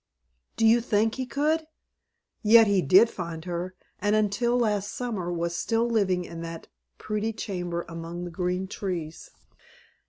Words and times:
Do 0.57 0.65
you 0.65 0.81
think 0.81 1.13
he 1.13 1.27
could? 1.27 1.67
Yet 2.41 2.65
he 2.65 2.81
did 2.81 3.07
find 3.07 3.45
her, 3.45 3.75
and 3.99 4.15
until 4.15 4.57
last 4.57 4.91
summer, 4.91 5.31
was 5.31 5.55
still 5.55 5.87
living 5.87 6.25
in 6.25 6.41
that 6.41 6.65
pretty 6.97 7.33
chamber 7.33 7.85
among 7.87 8.25
the 8.25 8.31
green 8.31 8.67
trees. 8.67 9.29